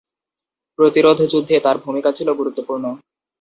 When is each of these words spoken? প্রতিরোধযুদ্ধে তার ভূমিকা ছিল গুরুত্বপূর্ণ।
প্রতিরোধযুদ্ধে 0.79 1.55
তার 1.59 1.77
ভূমিকা 1.85 2.09
ছিল 2.17 2.27
গুরুত্বপূর্ণ। 2.33 2.85